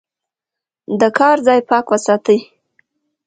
د 0.99 1.01
کار 1.17 1.37
ځای 1.47 1.59
پاک 1.69 1.85
وساتئ. 1.91 2.39